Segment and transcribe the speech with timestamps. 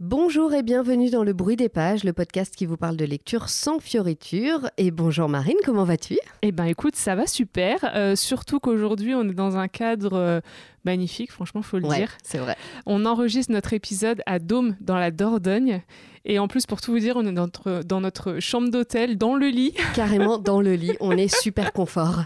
[0.00, 3.48] Bonjour et bienvenue dans Le Bruit des Pages, le podcast qui vous parle de lecture
[3.48, 4.70] sans fioriture.
[4.76, 6.16] Et bonjour Marine, comment vas-tu?
[6.42, 7.80] Eh ben écoute, ça va super.
[7.96, 10.40] Euh, surtout qu'aujourd'hui, on est dans un cadre euh,
[10.84, 12.16] magnifique, franchement, faut le Ouais, dire.
[12.22, 12.56] c'est vrai.
[12.86, 15.82] On enregistre notre épisode à Dôme, dans la Dordogne.
[16.24, 19.18] Et en plus, pour tout vous dire, on est dans notre, dans notre chambre d'hôtel,
[19.18, 19.74] dans le lit.
[19.96, 22.20] Carrément dans le lit, on est super confort.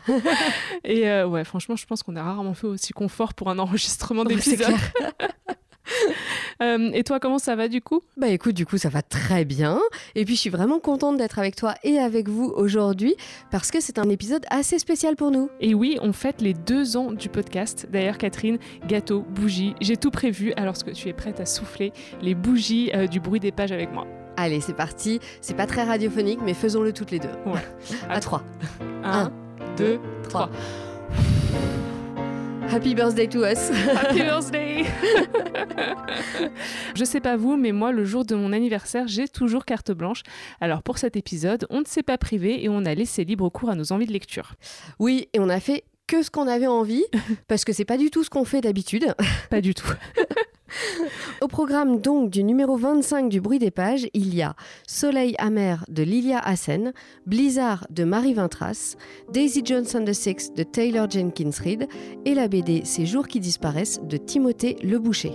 [0.85, 4.23] Et euh, ouais, franchement, je pense qu'on a rarement fait aussi confort pour un enregistrement
[4.27, 4.75] Ouais, d'épisode.
[6.61, 8.03] Euh, et toi, comment ça va du coup?
[8.17, 9.81] Bah écoute, du coup ça va très bien.
[10.15, 13.17] Et puis je suis vraiment contente d'être avec toi et avec vous aujourd'hui
[13.51, 15.51] parce que c'est un épisode assez spécial pour nous.
[15.61, 17.89] Et oui, on fête les deux ans du podcast.
[17.91, 20.53] D'ailleurs, Catherine, gâteau, bougies, j'ai tout prévu.
[20.57, 23.91] Alors que tu es prête à souffler les bougies euh, du bruit des pages avec
[23.93, 24.07] moi.
[24.37, 25.19] Allez, c'est parti.
[25.41, 27.29] C'est pas très radiophonique, mais faisons-le toutes les deux.
[27.47, 27.61] Ouais.
[28.09, 28.45] À trois.
[29.03, 29.33] Un,
[29.77, 30.49] deux, trois.
[32.71, 33.71] Happy birthday to us.
[33.71, 34.85] Happy birthday
[36.95, 40.23] Je sais pas vous, mais moi, le jour de mon anniversaire, j'ai toujours carte blanche.
[40.61, 43.71] Alors pour cet épisode, on ne s'est pas privé et on a laissé libre cours
[43.71, 44.55] à nos envies de lecture.
[44.99, 47.05] Oui, et on a fait que ce qu'on avait envie
[47.49, 49.15] parce que c'est pas du tout ce qu'on fait d'habitude.
[49.51, 49.93] Pas du tout.
[51.43, 54.55] Au programme donc du numéro 25 du bruit des pages, il y a
[54.87, 56.93] Soleil amer de Lilia Hassen,
[57.27, 58.95] Blizzard de Marie Vintras,
[59.33, 61.89] Daisy Johnson the Six de Taylor Jenkins Reid
[62.25, 65.33] et la BD Ces jours qui disparaissent de Timothée Le Boucher.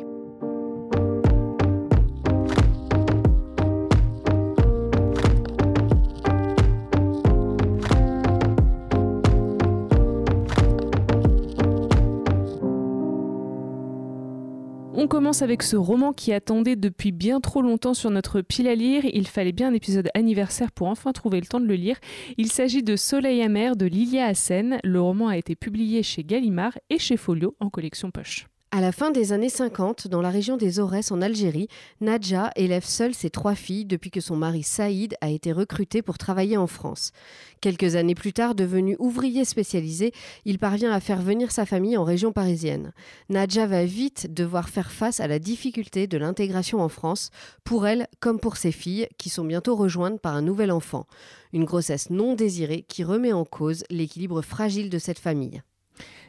[15.08, 18.76] On commence avec ce roman qui attendait depuis bien trop longtemps sur notre pile à
[18.76, 19.06] lire.
[19.06, 21.96] Il fallait bien un épisode anniversaire pour enfin trouver le temps de le lire.
[22.36, 24.80] Il s'agit de Soleil amer de Lilia Hassen.
[24.84, 28.48] Le roman a été publié chez Gallimard et chez Folio en collection poche.
[28.78, 31.68] À la fin des années 50, dans la région des Aurès en Algérie,
[32.00, 36.20] Nadja élève seule ses trois filles depuis que son mari Saïd a été recruté pour
[36.20, 37.12] travailler en France.
[37.60, 40.14] Quelques années plus tard, devenu ouvrier spécialisé,
[40.46, 42.94] il parvient à faire venir sa famille en région parisienne.
[43.30, 47.32] Nadja va vite devoir faire face à la difficulté de l'intégration en France,
[47.64, 51.08] pour elle comme pour ses filles, qui sont bientôt rejointes par un nouvel enfant.
[51.52, 55.64] Une grossesse non désirée qui remet en cause l'équilibre fragile de cette famille.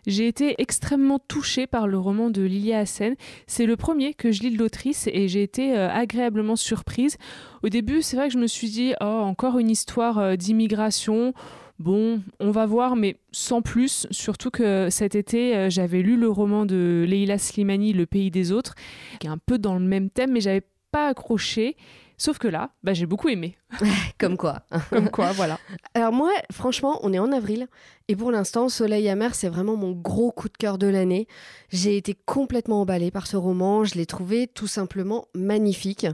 [0.09, 3.15] J'ai été extrêmement touchée par le roman de Lilia Hassen.
[3.47, 7.19] C'est le premier que je lis de l'autrice et j'ai été euh, agréablement surprise.
[7.63, 11.35] Au début, c'est vrai que je me suis dit, oh, encore une histoire euh, d'immigration.
[11.79, 14.07] Bon, on va voir, mais sans plus.
[14.11, 18.51] Surtout que cet été, euh, j'avais lu le roman de Leila Slimani, Le pays des
[18.51, 18.77] autres,
[19.21, 21.77] qui est un peu dans le même thème, mais j'avais pas accroché.
[22.17, 23.58] Sauf que là, bah, j'ai beaucoup aimé.
[24.19, 24.63] Comme quoi.
[24.91, 25.59] Comme quoi, voilà.
[25.95, 27.69] Alors moi, franchement, on est en avril
[28.11, 31.29] et pour l'instant, Soleil amer, c'est vraiment mon gros coup de cœur de l'année.
[31.69, 36.07] J'ai été complètement emballée par ce roman, je l'ai trouvé tout simplement magnifique.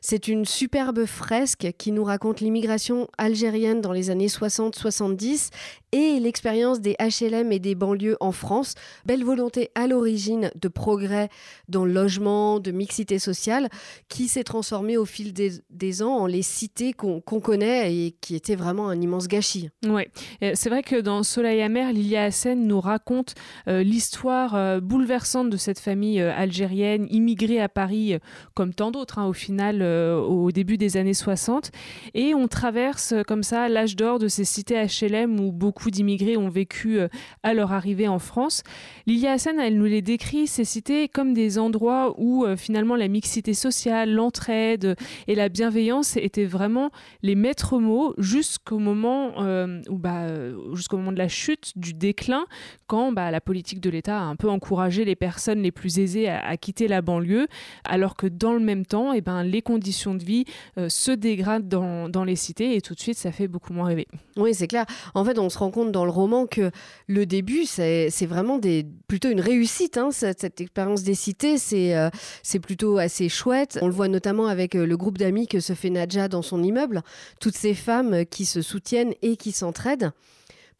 [0.00, 5.50] C'est une superbe fresque qui nous raconte l'immigration algérienne dans les années 60-70
[5.90, 8.76] et l'expérience des HLM et des banlieues en France.
[9.04, 11.30] Belle volonté à l'origine de progrès
[11.68, 13.68] dans le logement, de mixité sociale,
[14.08, 18.34] qui s'est transformée au fil des, des ans en les cités qu'on connaît et qui
[18.34, 19.70] était vraiment un immense gâchis.
[19.86, 23.34] Euh, c'est vrai que dans Soleil amer, Lilia Hassen nous raconte
[23.68, 28.16] euh, l'histoire euh, bouleversante de cette famille euh, algérienne immigrée à Paris,
[28.54, 31.70] comme tant d'autres hein, au final, au début des années 60.
[32.14, 36.48] Et on traverse comme ça l'âge d'or de ces cités HLM où beaucoup d'immigrés ont
[36.48, 37.00] vécu
[37.42, 38.62] à leur arrivée en France.
[39.06, 43.54] Lilia Hassen, elle nous les décrit, ces cités, comme des endroits où finalement la mixité
[43.54, 44.96] sociale, l'entraide
[45.26, 46.89] et la bienveillance étaient vraiment
[47.22, 51.94] les maîtres mots jusqu'au moment euh, où bah, euh, jusqu'au moment de la chute, du
[51.94, 52.46] déclin,
[52.86, 56.28] quand bah, la politique de l'État a un peu encouragé les personnes les plus aisées
[56.28, 57.46] à, quitter la banlieue,
[57.84, 60.44] alors que dans le même temps, eh ben, les conditions de vie
[60.78, 63.86] euh, se dégradent dans, dans les cités et tout de suite, ça fait beaucoup moins
[63.86, 64.06] rêver.
[64.36, 64.86] Oui, c'est clair.
[65.14, 66.70] En fait, on se rend compte dans le roman que
[67.06, 69.98] le début, c'est vraiment des, plutôt une réussite.
[69.98, 72.10] hein, cette, expérience des cités, c'est euh,
[72.44, 73.76] c'est plutôt assez chouette.
[73.82, 76.62] On le voit notamment avec euh, le groupe d'amis que se fait Nadja dans son
[76.62, 77.02] immeuble.
[77.40, 80.12] Toutes ces femmes euh, qui se soutiennent et qui s'entraident.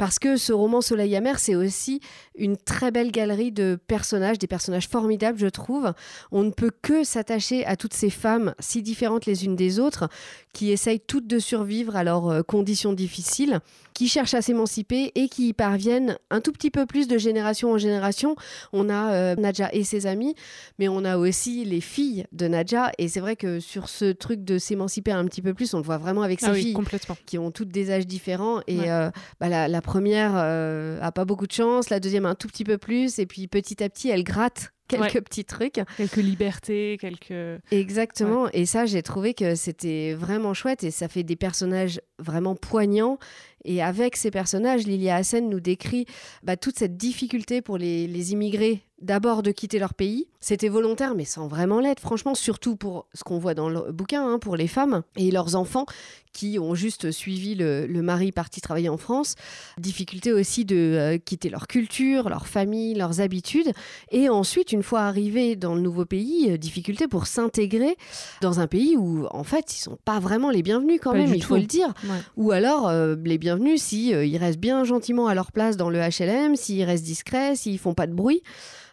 [0.01, 2.01] Parce que ce roman Soleil amer, c'est aussi
[2.35, 5.93] une très belle galerie de personnages, des personnages formidables, je trouve.
[6.33, 10.09] On ne peut que s'attacher à toutes ces femmes si différentes les unes des autres,
[10.55, 13.61] qui essayent toutes de survivre à leurs euh, conditions difficiles,
[13.93, 17.71] qui cherchent à s'émanciper et qui y parviennent un tout petit peu plus de génération
[17.73, 18.37] en génération.
[18.73, 20.35] On a euh, Nadja et ses amis,
[20.79, 22.91] mais on a aussi les filles de Nadja.
[22.97, 25.85] Et c'est vrai que sur ce truc de s'émanciper un petit peu plus, on le
[25.85, 27.19] voit vraiment avec ses Ah oui, filles complètement.
[27.27, 28.61] qui ont toutes des âges différents.
[28.67, 28.91] Et Ouais.
[28.91, 32.47] euh, bah, la, la première euh, a pas beaucoup de chance, la deuxième un tout
[32.47, 35.81] petit peu plus, et puis petit à petit, elle gratte quelques petits trucs.
[35.97, 37.61] Quelques libertés, quelques...
[37.73, 38.49] Exactement.
[38.53, 43.19] Et ça, j'ai trouvé que c'était vraiment chouette et ça fait des personnages vraiment poignants.
[43.65, 46.07] Et avec ces personnages, Lilia Hassen nous décrit
[46.45, 50.27] bah, toute cette difficulté pour les, les immigrés d'abord de quitter leur pays.
[50.41, 54.27] C'était volontaire, mais sans vraiment l'être, franchement, surtout pour ce qu'on voit dans le bouquin,
[54.27, 55.87] hein, pour les femmes et leurs enfants
[56.33, 59.35] qui ont juste suivi le, mari parti travailler en France.
[59.79, 63.73] Difficulté aussi de euh, quitter leur culture, leur famille, leurs habitudes.
[64.11, 67.97] Et ensuite, une fois arrivés dans le nouveau pays, euh, difficulté pour s'intégrer
[68.41, 71.43] dans un pays où, en fait, ils sont pas vraiment les bienvenus quand même, il
[71.45, 71.93] faut le dire.
[72.37, 75.99] Ou alors, euh, les bienvenus si ils restent bien gentiment à leur place dans le
[75.99, 78.43] HLM, s'ils restent discrets, s'ils font pas de bruit.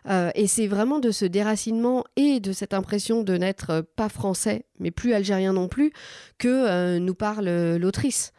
[0.10, 4.10] Euh, et c'est vraiment de ce déracinement et de cette impression de n'être euh, pas
[4.10, 5.92] français, mais plus algérien non plus,
[6.38, 8.32] que euh, nous parle l'autrice.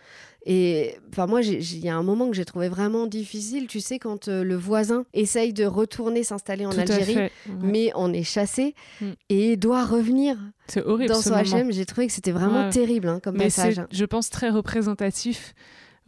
[0.47, 3.99] Et enfin, moi, il y a un moment que j'ai trouvé vraiment difficile, tu sais,
[3.99, 7.29] quand le voisin essaye de retourner s'installer en Algérie,
[7.61, 9.11] mais on est chassé mm.
[9.29, 10.39] et doit revenir.
[10.69, 11.13] C'est horrible.
[11.13, 13.83] Dans son HM, j'ai trouvé que c'était vraiment terrible hein, comme mais message.
[13.91, 15.55] Je pense très représentatif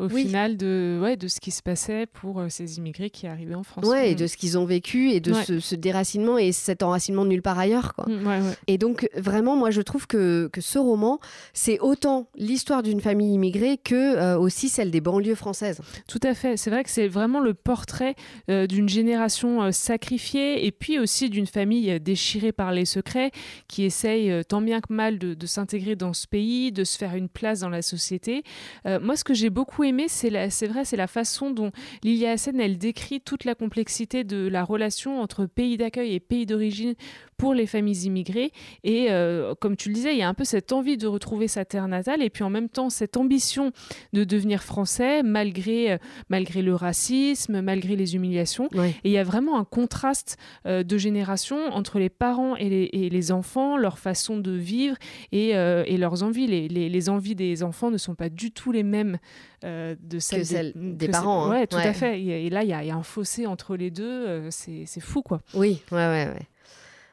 [0.00, 3.54] au final de, ouais, de ce qui se passait pour euh, ces immigrés qui arrivaient
[3.54, 3.84] en France.
[3.84, 7.42] Ouais, et de ce qu'ils ont vécu et de ce, déracinement et cet enracinement nulle
[7.42, 7.94] part ailleurs.
[7.94, 8.06] Quoi.
[8.06, 11.20] Mm, et donc, vraiment, moi, je trouve que, que ce roman,
[11.52, 15.80] c'est autant l'histoire d'une famille immigrée que euh, aussi celle des banlieues françaises.
[16.08, 16.56] Tout à fait.
[16.56, 18.14] C'est vrai que c'est vraiment le portrait
[18.50, 23.30] euh, d'une génération sacrifiée et puis aussi d'une famille déchirée par les secrets
[23.68, 27.14] qui essaye tant bien que mal de, de s'intégrer dans ce pays, de se faire
[27.14, 28.42] une place dans la société.
[28.84, 31.72] moi, ce que j'ai beaucoup aimé, c'est vrai, c'est la façon dont
[32.02, 36.46] Lilia Hassen, elle décrit toute la complexité de la relation entre pays d'accueil et pays
[36.46, 36.94] d'origine
[37.40, 38.52] pour les familles immigrées.
[38.84, 41.48] Et euh, comme tu le disais, il y a un peu cette envie de retrouver
[41.48, 43.72] sa terre natale et puis en même temps cette ambition
[44.12, 45.98] de devenir français malgré, euh,
[46.28, 48.68] malgré le racisme, malgré les humiliations.
[48.74, 52.68] Et il y a vraiment un contraste euh, de génération entre les parents et
[53.08, 54.96] les, enfants, leur façon de vivre
[55.32, 55.54] et,
[55.96, 56.46] leurs envies.
[56.46, 59.18] Les, les, envies des enfants ne sont pas du tout les mêmes
[59.62, 61.46] de celles des, parents.
[61.46, 61.50] Hein.
[61.50, 62.20] Ouais, tout à fait.
[62.20, 64.50] Et, là, il y, a, un fossé entre les deux.
[64.50, 65.40] c'est fou, quoi.
[65.54, 66.46] Oui, ouais, ouais, ouais.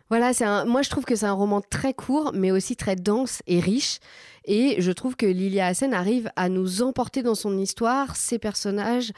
[0.10, 0.32] Voilà,
[0.66, 4.00] moi je trouve que c'est un roman très court, mais aussi très dense et riche.
[4.46, 9.12] Et je trouve que Lilia Hassen arrive à nous emporter dans son histoire, ses personnages,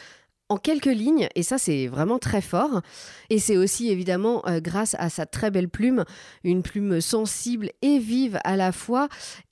[0.49, 2.81] en quelques lignes, et ça c'est vraiment très fort.
[3.29, 6.03] Et c'est aussi évidemment euh, grâce à sa très belle plume,
[6.43, 9.07] une plume sensible et vive à la fois,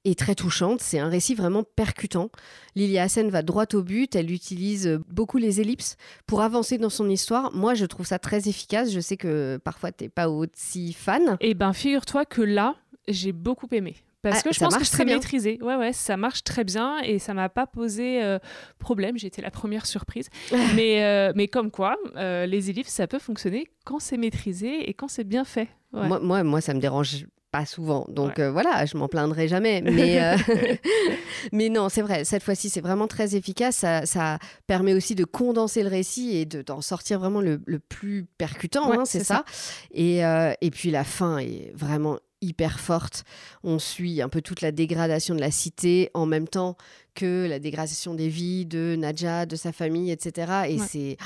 [0.06, 0.82] et très touchante.
[0.82, 2.30] C'est un récit vraiment percutant.
[2.76, 7.10] Lilia Hassen va droit au but, elle utilise beaucoup les ellipses pour avancer dans son
[7.10, 7.54] histoire.
[7.54, 11.38] Moi je trouve ça très efficace, je sais que parfois t'es pas aussi fan.
[11.40, 12.76] Eh ben figure-toi que là,
[13.08, 13.96] j'ai beaucoup aimé.
[14.30, 15.60] Parce ah, que je pense que c'est maîtrisé.
[15.62, 18.40] Ouais, ouais, ça marche très bien et ça m'a pas posé euh,
[18.80, 19.18] problème.
[19.18, 20.30] J'étais la première surprise.
[20.76, 24.94] mais, euh, mais comme quoi, euh, les ellipses, ça peut fonctionner quand c'est maîtrisé et
[24.94, 25.70] quand c'est bien fait.
[25.94, 28.06] Moi, moi, moi, ça me dérange pas souvent.
[28.10, 29.82] Donc voilà, je m'en plaindrai jamais.
[29.82, 30.36] Mais,
[31.54, 33.78] mais non, c'est vrai, cette fois-ci, c'est vraiment très efficace.
[33.78, 34.38] Ça, ça,
[34.68, 39.06] permet aussi de condenser le récit et d'en sortir vraiment le, le plus percutant, hein,
[39.06, 39.46] c'est ça.
[39.46, 39.46] ça.
[39.92, 43.24] Et, et puis la fin est vraiment hyper forte.
[43.64, 46.78] On suit un peu toute la dégradation de la cité en même temps
[47.18, 50.70] que la dégradation des vies de Nadja, de sa famille, etc.
[50.70, 51.18] Et c'est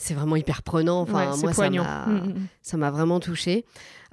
[0.00, 1.02] c'est vraiment hyper prenant.
[1.02, 2.46] Enfin, moi, mm, mm, mm.
[2.62, 3.66] ça m'a vraiment touchée.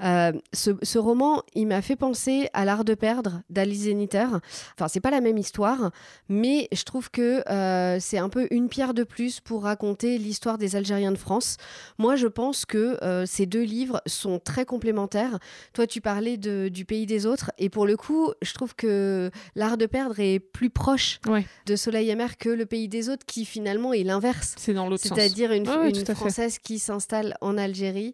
[0.04, 4.28] Euh, ce, roman, il m'a fait penser à L'Art de perdre d'Alice Zeniter.
[4.76, 5.92] Enfin, c'est pas la même histoire,
[6.28, 10.58] mais je trouve que euh, c'est un peu une pierre de plus pour raconter l'histoire
[10.58, 11.56] des Algériens de France.
[11.98, 15.40] Moi, je pense que euh, ces deux livres sont très complémentaires.
[15.74, 19.32] Toi, tu parlais de, du pays des autres, et pour le coup, je trouve que
[19.56, 21.07] L'Art de perdre est plus proche
[21.66, 24.56] de Soleil et Mer que Le pays des autres, qui finalement est l'inverse.
[24.58, 25.18] C'est dans l'autre sens.
[25.18, 28.14] C'est-à-dire une, une Française qui s'installe en Algérie.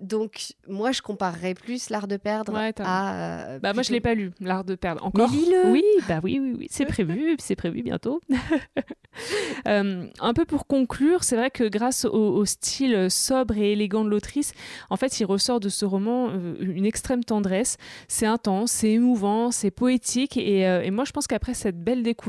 [0.00, 3.14] Donc, moi, je compare plus L'Art de perdre à.
[3.14, 5.04] Euh, bah, moi, je l'ai pas lu, L'Art de perdre.
[5.04, 6.66] Encore Mais Oui, bah oui, oui, oui.
[6.70, 8.20] c'est prévu, c'est prévu bientôt.
[9.68, 14.10] Euh, un peu pour conclure, c'est vrai que grâce au, style sobre et élégant de
[14.10, 14.52] l'autrice,
[14.90, 17.76] en fait, il ressort de ce roman euh, une extrême tendresse.
[18.08, 20.36] C'est intense, c'est émouvant, c'est poétique.
[20.36, 22.24] Et, et, moi, je pense qu'après cette belle découverte,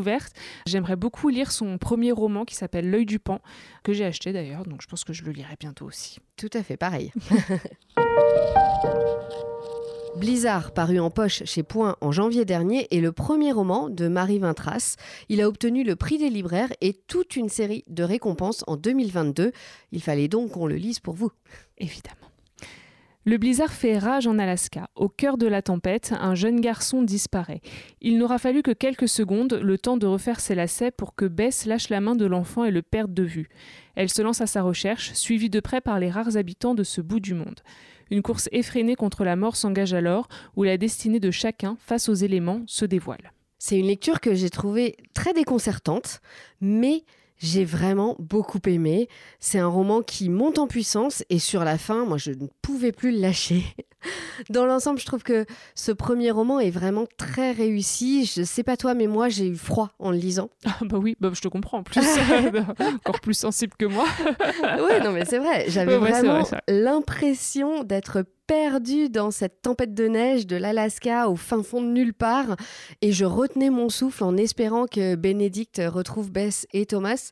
[0.66, 3.40] j'aimerais beaucoup lire son premier roman qui s'appelle L'œil du pan,
[3.84, 4.64] que j'ai acheté d'ailleurs.
[4.64, 6.20] Donc, je pense que je le lirai bientôt aussi.
[6.38, 7.12] Tout à fait, pareil.
[10.16, 14.40] Blizzard, paru en poche chez Point en janvier dernier, est le premier roman de Marie
[14.40, 14.96] Vintras.
[15.28, 19.52] Il a obtenu le prix des libraires et toute une série de récompenses en 2022.
[19.92, 21.32] Il fallait donc qu'on le lise pour vous.
[21.78, 22.25] Évidemment.
[23.28, 24.88] Le blizzard fait rage en Alaska.
[24.94, 27.62] Au cœur de la tempête, un jeune garçon disparaît.
[28.00, 31.66] Il n'aura fallu que quelques secondes, le temps de refaire ses lacets pour que Bess
[31.66, 33.50] lâche la main de l'enfant et le perde de vue.
[33.96, 37.02] Elle se lance à sa recherche, suivie de près par les rares habitants de ce
[37.02, 37.62] bout du monde.
[38.12, 42.14] Une course effrénée contre la mort s'engage alors, où la destinée de chacun face aux
[42.14, 43.34] éléments se dévoile.
[43.58, 46.22] C'est une lecture que j'ai trouvée très déconcertante,
[46.62, 47.04] mais
[47.38, 49.10] j'ai vraiment beaucoup aimé.
[49.40, 52.92] C'est un roman qui monte en puissance et sur la fin, moi, je ne pouvais
[52.92, 53.64] plus le lâcher.
[54.50, 58.26] Dans l'ensemble, je trouve que ce premier roman est vraiment très réussi.
[58.26, 60.50] Je sais pas toi, mais moi, j'ai eu froid en le lisant.
[60.66, 62.02] Ah bah oui, bah je te comprends en plus.
[62.80, 64.06] Encore plus sensible que moi.
[64.64, 65.66] oui, non mais c'est vrai.
[65.68, 71.82] J'avais vraiment l'impression d'être perdu dans cette tempête de neige de l'Alaska au fin fond
[71.82, 72.56] de nulle part
[73.02, 77.32] et je retenais mon souffle en espérant que Bénédicte retrouve Bess et Thomas.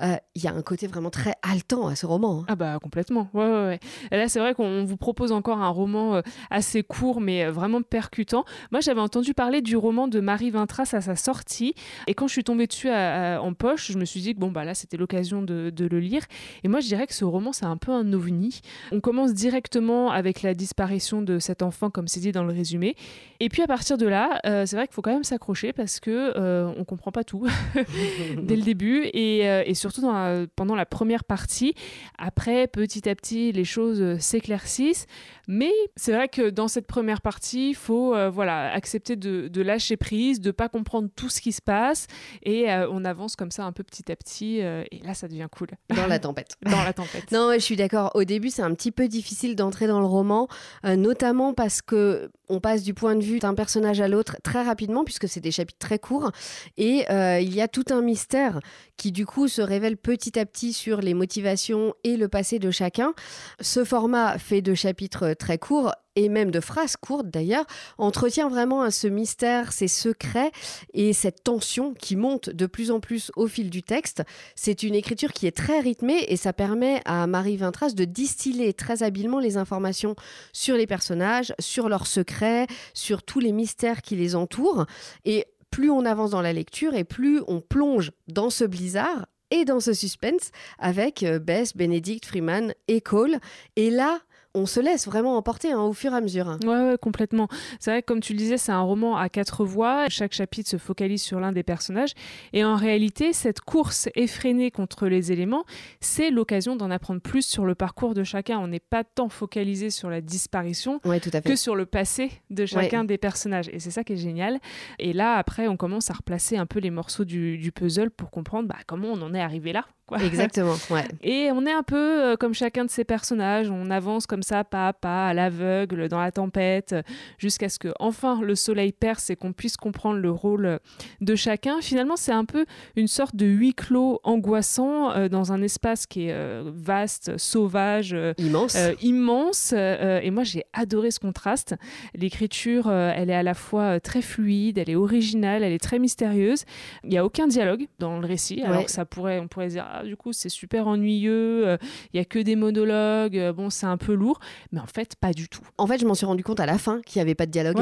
[0.00, 2.40] Euh, il y a un côté vraiment très haletant à ce roman.
[2.40, 2.44] Hein.
[2.48, 3.28] Ah bah complètement.
[3.34, 3.78] Ouais, ouais,
[4.10, 4.18] ouais.
[4.18, 7.82] là c'est vrai qu'on vous propose encore un roman euh, assez court mais euh, vraiment
[7.82, 8.44] percutant.
[8.70, 11.74] Moi j'avais entendu parler du roman de Marie Vintras à sa sortie
[12.06, 14.64] et quand je suis tombée dessus en poche, je me suis dit que bon bah
[14.64, 16.22] là c'était l'occasion de, de le lire
[16.62, 18.60] et moi je dirais que ce roman c'est un peu un ovni.
[18.92, 22.96] On commence directement avec la disparition de cet enfant, comme c'est dit dans le résumé.
[23.40, 26.00] Et puis à partir de là, euh, c'est vrai qu'il faut quand même s'accrocher parce
[26.00, 27.46] que euh, on comprend pas tout
[28.42, 31.74] dès le début et, euh, et surtout dans pendant la première partie.
[32.18, 35.06] Après, petit à petit, les choses s'éclaircissent.
[35.48, 39.96] Mais c'est vrai que dans cette première partie, il faut voilà accepter de, de, lâcher
[39.96, 42.06] prise, de pas comprendre tout ce qui se passe
[42.44, 44.58] et on avance comme ça un peu petit à petit.
[44.58, 45.68] et là, ça devient cool.
[45.94, 46.56] Dans la tempête.
[46.62, 47.30] dans la tempête.
[47.32, 48.12] non, je suis d'accord.
[48.14, 50.41] Au début, c'est un petit peu difficile d'entrer dans le roman
[50.84, 54.62] euh, notamment parce que on passe du point de vue d'un personnage à l'autre très
[54.62, 56.32] rapidement, puisque c'est des chapitres très courts,
[56.76, 58.60] et euh, il y a tout un mystère
[58.96, 62.70] qui du coup se révèle petit à petit sur les motivations et le passé de
[62.70, 63.14] chacun.
[63.60, 67.66] Ce format fait de chapitres très courts et même de phrases courtes d'ailleurs,
[67.98, 70.52] entretient vraiment ce mystère, ces secrets
[70.94, 74.22] et cette tension qui monte de plus en plus au fil du texte.
[74.54, 78.72] C'est une écriture qui est très rythmée et ça permet à Marie Vintras de distiller
[78.72, 80.14] très habilement les informations
[80.52, 84.86] sur les personnages, sur leurs secrets, sur tous les mystères qui les entourent.
[85.24, 89.64] Et plus on avance dans la lecture et plus on plonge dans ce blizzard et
[89.64, 93.38] dans ce suspense avec euh, Bess, Benedict, Freeman et Cole.
[93.76, 94.20] Et là,
[94.54, 96.58] on se laisse vraiment emporter hein, au fur et à mesure.
[96.64, 97.48] Ouais, complètement.
[97.80, 100.08] C'est vrai que comme tu le disais, c'est un roman à quatre voix.
[100.08, 102.12] Chaque chapitre se focalise sur l'un des personnages.
[102.52, 105.64] Et en réalité, cette course effrénée contre les éléments,
[106.00, 108.58] c'est l'occasion d'en apprendre plus sur le parcours de chacun.
[108.58, 111.00] On n'est pas tant focalisé sur la disparition
[111.44, 113.68] que sur le passé de chacun des personnages.
[113.72, 114.58] Et c'est ça qui est génial.
[114.98, 118.68] Et là, après, on commence à replacer un peu les morceaux du, puzzle pour comprendre
[118.68, 119.86] bah, comment on en est arrivé là.
[120.24, 121.04] Exactement, ouais.
[121.22, 124.64] Et on est un peu euh, comme chacun de ces personnages, on avance comme ça,
[124.64, 126.94] pas à pas, à l'aveugle, dans la tempête,
[127.38, 130.78] jusqu'à ce que enfin le soleil perce et qu'on puisse comprendre le rôle
[131.20, 131.80] de chacun.
[131.80, 132.66] Finalement, c'est un peu
[132.96, 138.16] une sorte de huis clos angoissant euh, dans un espace qui est euh, vaste, sauvage,
[138.38, 138.76] immense.
[139.00, 139.72] immense.
[139.72, 141.74] et moi, j'ai adoré ce contraste.
[142.14, 146.64] L'écriture, elle est à la fois très fluide, elle est originale, elle est très mystérieuse.
[147.04, 150.01] Il n'y a aucun dialogue dans le récit, alors que ça pourrait, on pourrait dire
[150.04, 151.76] du coup, c'est super ennuyeux, euh,
[152.12, 154.40] il y a que des monologues, euh, bon, c'est un peu lourd.
[154.72, 155.62] Mais en fait, pas du tout.
[155.78, 157.50] En fait, je m'en suis rendu compte à la fin qu'il n'y avait pas de
[157.50, 157.78] dialogue.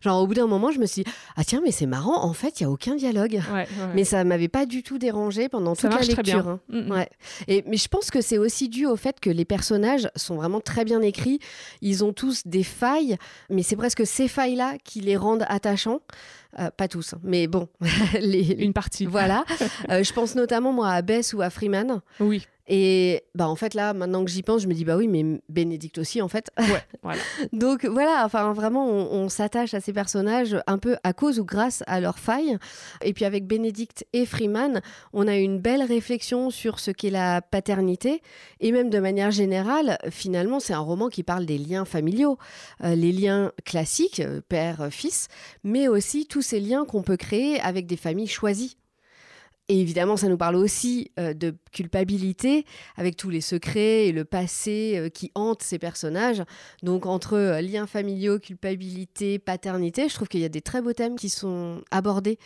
[0.00, 2.32] Genre, au bout d'un moment, je me suis dit, ah tiens, mais c'est marrant, en
[2.32, 3.40] fait, il n'y a aucun dialogue.
[3.94, 6.48] mais ça m'avait pas du tout dérangé pendant toute la lecture.
[6.48, 6.60] Hein.
[6.68, 7.04] Mm, mm.
[7.48, 10.60] Et, mais je pense que c'est aussi dû au fait que les personnages sont vraiment
[10.60, 11.40] très bien écrits.
[11.82, 13.16] Ils ont tous des failles,
[13.50, 16.00] mais c'est presque ces failles-là qui les rendent attachants.
[16.58, 17.20] Euh, pas tous, hein.
[17.22, 17.68] mais bon.
[18.22, 19.06] Une partie.
[19.06, 19.44] Voilà.
[19.90, 22.00] Euh, je pense notamment, moi, à Bess ou à Freeman.
[22.20, 22.46] Oui.
[22.68, 25.40] Et bah en fait là, maintenant que j'y pense, je me dis bah oui, mais
[25.48, 26.50] Bénédicte aussi en fait.
[26.58, 27.20] Ouais, voilà.
[27.52, 31.82] Donc voilà, enfin vraiment, on, s'attache à ces personnages un peu à cause ou grâce
[31.86, 32.58] à leurs failles.
[33.02, 34.80] Et puis avec Bénédicte et Freeman,
[35.12, 38.22] on a une belle réflexion sur ce qu'est la paternité
[38.60, 42.38] et même de manière générale, finalement, c'est un roman qui parle des liens familiaux,
[42.84, 45.28] euh, les liens classiques, euh, père-fils,
[45.64, 48.76] mais aussi tous ces liens qu'on peut créer avec des familles choisies.
[49.70, 52.64] Et évidemment, ça nous parle aussi euh, de culpabilité,
[52.96, 56.42] avec tous les secrets et le passé euh, qui hantent ces personnages.
[56.82, 60.92] Donc, entre euh, liens familiaux, culpabilité, paternité, je trouve qu'il y a des très beaux
[60.92, 62.38] thèmes qui sont abordés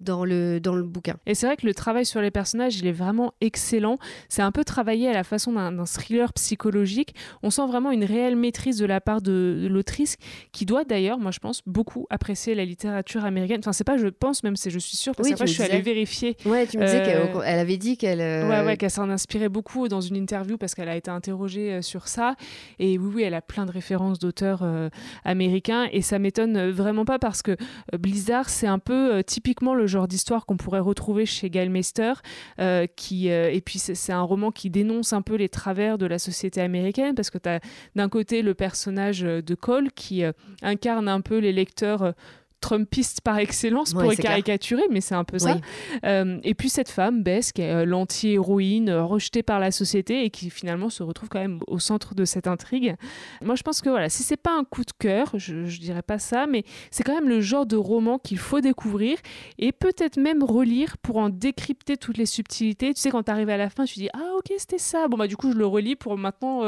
[0.00, 1.16] dans, le, dans le bouquin.
[1.26, 3.98] Et c'est vrai que le travail sur les personnages, il est vraiment excellent.
[4.28, 7.14] C'est un peu travaillé à la façon d'un thriller psychologique.
[7.42, 10.16] On sent vraiment une réelle maîtrise de la part de, l'autrice,
[10.52, 13.60] qui doit d'ailleurs, moi je pense, beaucoup apprécier la littérature américaine.
[13.60, 15.80] Enfin, c'est pas je pense, même si je suis sûre, parce que je suis allée
[15.80, 16.36] vérifier.
[16.44, 18.18] Ouais, tu me disais qu'elle avait dit qu'elle.
[18.18, 22.08] Ouais, ouais, qu'elle s'en inspirait beaucoup dans une interview parce qu'elle a été interrogée sur
[22.08, 22.34] ça.
[22.78, 24.64] Et oui, oui, elle a plein de références d'auteurs
[25.24, 27.56] américains et ça m'étonne vraiment pas parce que
[27.98, 32.14] Blizzard, c'est un peu typiquement le genre d'histoire qu'on pourrait retrouver chez Gail Meister,
[32.96, 36.60] qui et puis c'est un roman qui dénonce un peu les travers de la société
[36.60, 37.60] américaine parce que tu as
[37.94, 40.22] d'un côté le personnage de Cole qui
[40.62, 42.14] incarne un peu les lecteurs
[42.60, 45.58] Trumpiste par excellence pour les caricaturer, mais c'est un peu ça.
[46.04, 50.24] Euh, et puis cette femme, Bess, qui est euh, l'anti-héroïne euh, rejetée par la société
[50.24, 52.96] et qui finalement se retrouve quand même au centre de cette intrigue.
[53.42, 56.02] Moi, je pense que voilà, si c'est pas un coup de cœur, je, je dirais
[56.02, 59.18] pas ça, mais c'est quand même le genre de roman qu'il faut découvrir
[59.58, 62.94] et peut-être même relire pour en décrypter toutes les subtilités.
[62.94, 65.08] Tu sais, quand tu arrives à la fin, tu dis ah ok c'était ça.
[65.08, 66.62] Bon bah du coup je le relis pour maintenant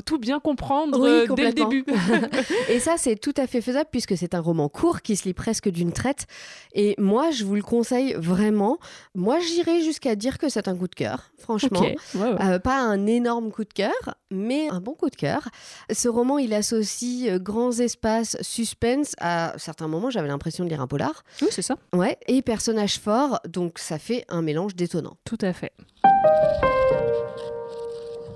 [0.00, 1.84] tout bien comprendre dès le début.
[2.68, 5.33] et ça c'est tout à fait faisable puisque c'est un roman court qui se lit
[5.34, 6.26] presque d'une traite.
[6.72, 8.78] Et moi, je vous le conseille vraiment.
[9.14, 11.84] Moi, j'irais jusqu'à dire que c'est un coup de cœur, franchement.
[12.16, 15.48] Euh, pas un énorme coup de cœur, mais un bon coup de cœur.
[15.92, 19.14] Ce roman, il associe euh, grands espaces, suspense.
[19.20, 21.24] À certains moments, j'avais l'impression de lire un polar.
[21.42, 21.76] Oui, c'est ça.
[21.92, 25.16] Ouais, et personnages forts, donc ça fait un mélange détonnant.
[25.24, 25.72] Tout à fait.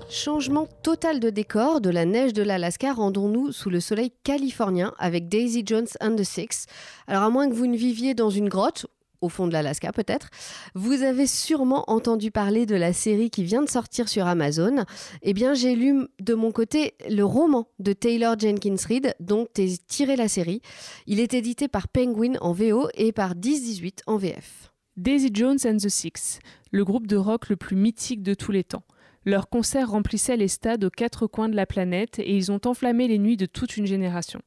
[0.09, 5.29] Changement total de décor de la neige de l'Alaska, rendons-nous sous le soleil californien avec
[5.29, 6.65] Daisy Jones and the Six.
[7.05, 8.87] Alors à moins que vous ne viviez dans une grotte,
[9.21, 10.29] au fond de l'Alaska peut-être,
[10.73, 14.83] vous avez sûrement entendu parler de la série qui vient de sortir sur Amazon.
[15.21, 19.85] Eh bien j'ai lu de mon côté le roman de Taylor Jenkins Reid dont est
[19.85, 20.63] tiré la série.
[21.05, 24.73] Il est édité par Penguin en VO et par 1018 en VF.
[24.97, 26.39] Daisy Jones and the Six,
[26.71, 28.83] le groupe de rock le plus mythique de tous les temps.
[29.25, 33.07] Leurs concerts remplissaient les stades aux quatre coins de la planète et ils ont enflammé
[33.07, 34.41] les nuits de toute une génération.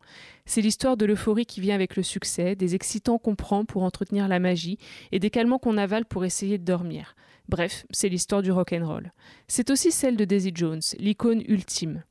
[0.47, 4.29] C'est l'histoire de l'euphorie qui vient avec le succès, des excitants qu'on prend pour entretenir
[4.29, 4.79] la magie
[5.13, 7.15] et des calmants qu'on avale pour essayer de dormir.
[7.49, 9.13] Bref, c'est l'histoire du rock'n'roll.
[9.47, 12.03] C'est aussi celle de Daisy Jones, l'icône ultime.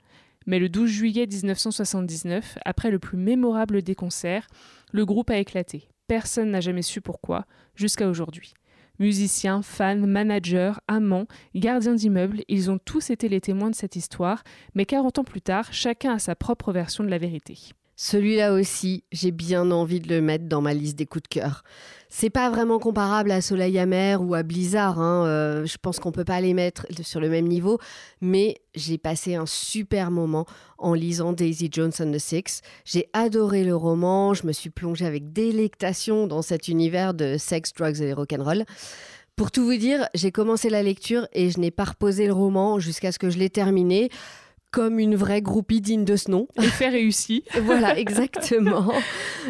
[0.45, 4.47] Mais le 12 juillet 1979, après le plus mémorable des concerts,
[4.91, 5.87] le groupe a éclaté.
[6.07, 8.53] Personne n'a jamais su pourquoi, jusqu'à aujourd'hui.
[8.99, 14.43] Musiciens, fans, managers, amants, gardiens d'immeubles, ils ont tous été les témoins de cette histoire,
[14.75, 17.57] mais 40 ans plus tard, chacun a sa propre version de la vérité.
[18.03, 21.63] Celui-là aussi, j'ai bien envie de le mettre dans ma liste des coups de cœur.
[22.09, 24.99] C'est pas vraiment comparable à Soleil amer ou à Blizzard.
[24.99, 27.77] Hein, euh, je pense qu'on peut pas les mettre sur le même niveau,
[28.19, 30.47] mais j'ai passé un super moment
[30.79, 32.61] en lisant Daisy Jones and the Six.
[32.85, 34.33] J'ai adoré le roman.
[34.33, 38.65] Je me suis plongée avec délectation dans cet univers de sex, drugs et rock'n'roll.
[39.35, 42.79] Pour tout vous dire, j'ai commencé la lecture et je n'ai pas reposé le roman
[42.79, 44.09] jusqu'à ce que je l'ai terminé
[44.71, 46.47] comme une vraie groupie digne de ce nom.
[46.57, 47.43] Effet réussi.
[47.63, 48.91] voilà, exactement.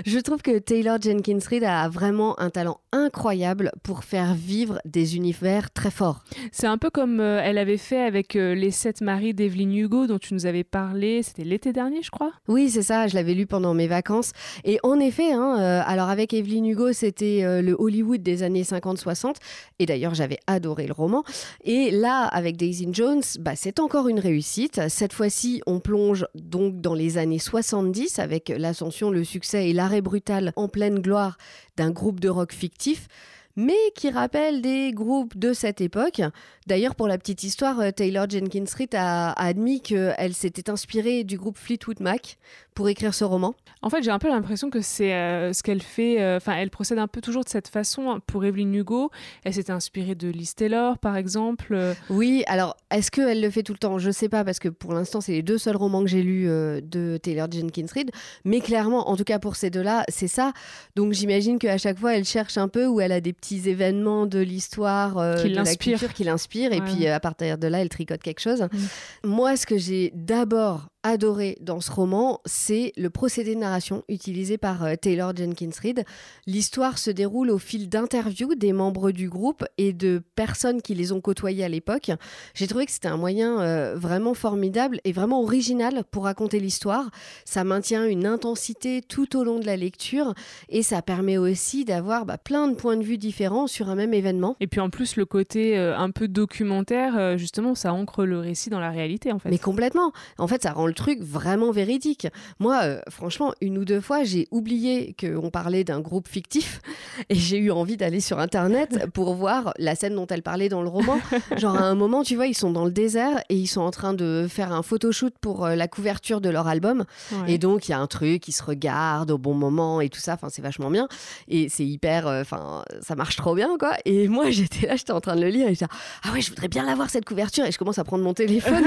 [0.05, 5.15] Je trouve que Taylor Jenkins Reid a vraiment un talent incroyable pour faire vivre des
[5.15, 6.23] univers très forts.
[6.51, 10.07] C'est un peu comme euh, elle avait fait avec euh, Les Sept Maris d'Evelyn Hugo
[10.07, 12.31] dont tu nous avais parlé, c'était l'été dernier je crois.
[12.47, 14.31] Oui c'est ça, je l'avais lu pendant mes vacances.
[14.65, 19.35] Et en effet, hein, euh, alors avec Evelyn Hugo c'était le Hollywood des années 50-60
[19.79, 21.23] et d'ailleurs j'avais adoré le roman.
[21.63, 24.81] Et là avec Daisy Jones, bah, c'est encore une réussite.
[24.89, 29.73] Cette cette fois-ci, on plonge donc dans les années 70 avec l'ascension, le succès et
[29.73, 31.37] l'arrêt brutal en pleine gloire
[31.75, 33.09] d'un groupe de rock fictif
[33.57, 36.21] mais qui rappelle des groupes de cette époque.
[36.67, 41.37] D'ailleurs, pour la petite histoire, euh, Taylor Jenkins Reid a, admis qu'elle s'était inspirée du
[41.37, 42.37] groupe Fleetwood Mac
[42.73, 43.53] pour écrire ce roman?
[43.81, 46.21] En fait, j'ai un peu l'impression que c'est euh, ce qu'elle fait.
[46.21, 48.19] Euh, enfin, elle procède un peu toujours de cette façon.
[48.27, 49.11] Pour Evelyn Hugo,
[49.43, 51.77] elle s'était inspirée de Liz Taylor, par exemple.
[52.09, 53.97] Oui, alors est-ce qu'elle le fait tout le temps?
[53.97, 56.23] Je ne sais pas, parce que pour l'instant, c'est les deux seuls romans que j'ai
[56.23, 58.11] lus de Taylor Jenkins Reid.
[58.45, 60.53] Mais clairement, en tout cas pour ces deux-là, c'est ça.
[60.95, 64.25] Donc j'imagine qu'à chaque fois, elle cherche un peu où elle a des petits événements
[64.25, 66.73] de l'histoire, euh, de la culture qui l'inspirent.
[66.73, 68.61] Et puis euh, à partir de là, elle tricote quelque chose.
[68.61, 69.27] Mm.
[69.27, 74.57] Moi, ce que j'ai d'abord adoré dans ce roman, c'est le procédé de narration utilisé
[74.57, 76.03] par euh, Taylor Jenkins Reid.
[76.45, 81.11] L'histoire se déroule au fil d'interviews des membres du groupe et de personnes qui les
[81.11, 82.11] ont côtoyés à l'époque.
[82.53, 87.09] J'ai trouvé que c'était un moyen euh, vraiment formidable et vraiment original pour raconter l'histoire.
[87.45, 90.33] Ça maintient une intensité tout au long de la lecture
[90.69, 94.13] et ça permet aussi d'avoir bah, plein de points de vue différents sur un même
[94.13, 94.55] événement.
[94.59, 98.69] Et puis en plus, le côté euh, un peu documentaire, justement, ça ancre le récit
[98.69, 99.49] dans la réalité en fait.
[99.49, 100.11] Mais complètement.
[100.37, 102.27] En fait, ça rend le truc vraiment véridique.
[102.59, 106.81] Moi, euh, franchement, une ou deux fois, j'ai oublié qu'on parlait d'un groupe fictif
[107.29, 110.81] et j'ai eu envie d'aller sur Internet pour voir la scène dont elle parlait dans
[110.83, 111.17] le roman.
[111.57, 113.91] Genre, à un moment, tu vois, ils sont dans le désert et ils sont en
[113.91, 117.05] train de faire un photoshoot pour euh, la couverture de leur album.
[117.31, 117.53] Ouais.
[117.53, 120.19] Et donc, il y a un truc, ils se regardent au bon moment et tout
[120.19, 120.33] ça.
[120.33, 121.07] Enfin, c'est vachement bien.
[121.47, 122.27] Et c'est hyper.
[122.27, 123.93] euh, Enfin, ça marche trop bien, quoi.
[124.05, 125.85] Et moi, j'étais là, j'étais en train de le lire et j'étais
[126.23, 127.65] ah ouais, je voudrais bien l'avoir cette couverture.
[127.65, 128.83] Et je commence à prendre mon téléphone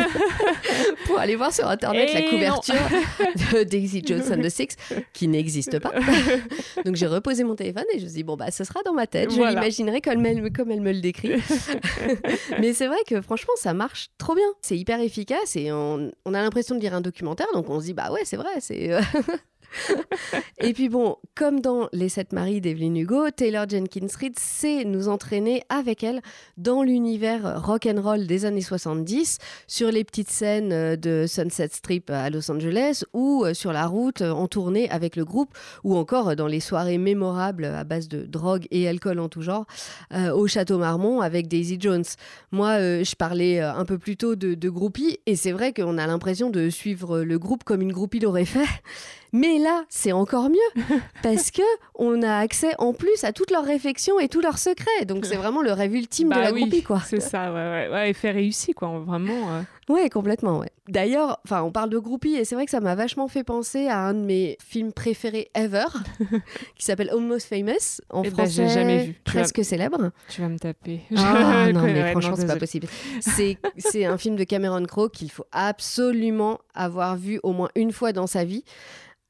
[1.06, 2.30] pour aller voir sur Internet la Et non.
[2.30, 2.74] couverture
[3.52, 4.76] de Daisy Jones and the Six,
[5.12, 5.92] qui n'existe pas.
[6.84, 8.92] Donc, j'ai reposé mon téléphone et je me suis dit, bon, bah, ce sera dans
[8.92, 9.30] ma tête.
[9.30, 9.52] Je Voilà.
[9.60, 11.32] l'imaginerai comme elle, comme elle me le décrit.
[12.60, 14.44] Mais c'est vrai que franchement, ça marche trop bien.
[14.62, 17.86] C'est hyper efficace et on, on a l'impression de lire un documentaire, donc on se
[17.86, 18.90] dit, bah ouais, c'est vrai, c'est.
[20.60, 25.08] et puis bon, comme dans Les Sept Maris d'Evelyn Hugo, Taylor Jenkins Reid sait nous
[25.08, 26.20] entraîner avec elle
[26.56, 31.68] dans l'univers rock and roll des années 70, sur les petites scènes euh, de Sunset
[31.72, 35.50] Strip à Los Angeles ou euh, sur la route euh, en tournée avec le groupe
[35.82, 39.66] ou encore dans les soirées mémorables à base de drogue et alcool en tout genre
[40.34, 42.04] au Château Marmont avec Daisy Jones.
[42.52, 46.06] Moi, je parlais un peu plus tôt de, de groupie et c'est vrai qu'on a
[46.06, 48.68] l'impression de suivre le groupe comme une groupie l'aurait fait.
[49.36, 50.82] Mais là, c'est encore mieux
[51.24, 51.62] parce que
[51.96, 55.04] on a accès en plus à toutes leurs réflexions et tous leurs secrets.
[55.06, 57.00] Donc c'est vraiment le rêve ultime de Bah la oui, groupie, quoi.
[57.04, 59.50] C'est ça, ouais, ouais, ouais, effet réussi, quoi, vraiment.
[59.52, 59.62] euh.
[59.88, 60.70] Ouais, complètement, ouais.
[60.88, 63.88] D'ailleurs, enfin, on parle de groupie et c'est vrai que ça m'a vachement fait penser
[63.88, 65.84] à un de mes films préférés ever,
[66.76, 68.52] qui s'appelle Almost Famous en Eh ben, français.
[68.52, 69.12] j'ai jamais vu.
[69.14, 70.10] Tu Presque célèbre.
[70.28, 71.00] Tu vas me taper.
[71.16, 72.86] Ah, non, mais franchement, c'est pas possible.
[73.20, 77.92] C'est c'est un film de Cameron Crowe qu'il faut absolument avoir vu au moins une
[77.92, 78.64] fois dans sa vie.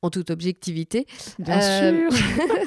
[0.05, 1.07] En toute objectivité.
[1.39, 2.19] Bien Euh, sûr.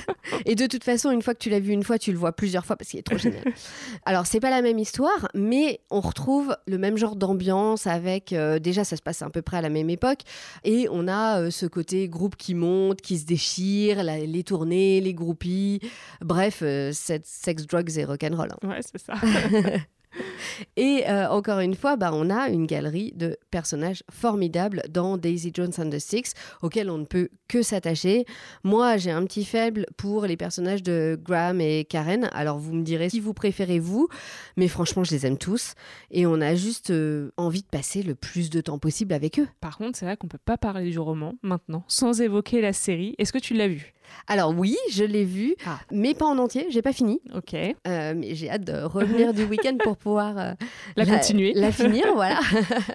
[0.47, 2.31] Et de toute façon, une fois que tu l'as vu une fois, tu le vois
[2.31, 3.43] plusieurs fois parce qu'il est trop génial.
[4.05, 8.33] Alors, c'est pas la même histoire, mais on retrouve le même genre d'ambiance avec.
[8.33, 10.21] euh, déjà, ça se passe à peu près à la même époque.
[10.63, 14.99] Et on a euh, ce côté groupe qui monte, qui se déchire, la- les tournées,
[14.99, 15.79] les groupies.
[16.21, 18.49] Bref, sex, drugs et rock'n'roll.
[18.63, 18.67] hein.
[18.67, 19.13] Ouais, c'est ça.
[20.77, 25.51] Et euh, encore une fois, bah, on a une galerie de personnages formidables dans Daisy
[25.53, 28.25] Jones and the Six, auxquels on ne peut que s'attacher.
[28.63, 32.29] Moi, j'ai un petit faible pour les personnages de Graham et Karen.
[32.33, 34.07] Alors, vous me direz si vous préférez vous,
[34.55, 35.73] mais franchement, je les aime tous.
[36.11, 39.47] Et on a juste euh, envie de passer le plus de temps possible avec eux.
[39.61, 43.15] Par contre, c'est vrai qu'on peut pas parler du roman maintenant sans évoquer la série.
[43.17, 43.93] Est-ce que tu l'as vu?
[44.27, 45.79] Alors oui, je l'ai vu, Ah.
[45.91, 46.67] mais pas en entier.
[46.69, 47.53] J'ai pas fini, Ok.
[47.53, 50.51] Euh, mais j'ai hâte de revenir du week-end pour pouvoir euh,
[50.95, 51.53] La continuer.
[51.53, 52.39] La finir, voilà.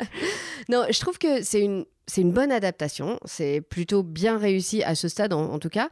[0.69, 3.19] non, je trouve que c'est une, c'est une bonne adaptation.
[3.25, 5.89] C'est plutôt bien réussi à ce stade, en, en tout cas.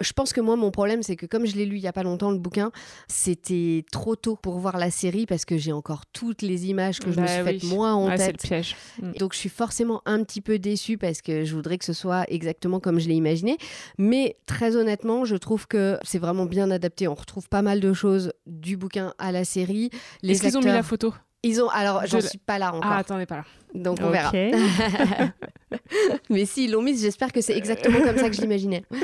[0.00, 1.92] Je pense que moi, mon problème, c'est que comme je l'ai lu il y a
[1.92, 2.70] pas longtemps, le bouquin,
[3.08, 7.10] c'était trop tôt pour voir la série parce que j'ai encore toutes les images que
[7.10, 8.42] je me Bah suis faites moi en Ouais, c'est le tête.
[8.46, 8.76] piège.
[9.00, 9.12] Mm.
[9.12, 12.24] Donc je suis forcément un petit peu déçue parce que je voudrais que ce soit
[12.30, 13.56] exactement comme je l'ai imaginé.
[13.96, 17.08] Mais très honnêtement, je trouve que c'est vraiment bien adapté.
[17.08, 19.88] On retrouve pas mal de choses du bouquin à la série.
[20.22, 21.14] Les Est-ce qu'ils ont mis la photo?
[21.42, 21.68] Ils ont.
[21.68, 22.90] Alors, Je j'en suis pas là encore.
[22.90, 23.44] Ah, attendez pas là.
[23.74, 24.32] donc on verra.
[26.30, 28.84] Mais s'ils l'ont mise, j'espère que c'est exactement comme ça que je l'imaginais.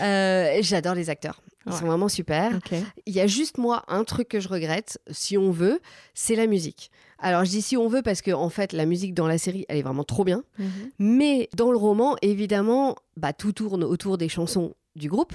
[0.00, 1.42] Euh, J'adore les acteurs.
[1.66, 1.78] Ils Ouais.
[1.78, 2.58] sont vraiment super.
[3.06, 5.80] Il y a juste moi un truc que je regrette, si on veut,
[6.14, 6.90] c'est la musique.
[7.18, 9.64] Alors je dis si on veut parce que en fait la musique dans la série
[9.68, 10.70] elle est vraiment trop bien, Mhm.
[10.98, 15.32] mais dans le roman évidemment bah, tout tourne autour des chansons du groupe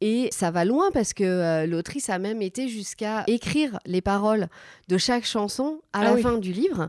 [0.00, 4.48] et ça va loin parce que euh, l'autrice a même été jusqu'à écrire les paroles
[4.88, 6.22] de chaque chanson à Ah la oui.
[6.22, 6.88] fin du livre.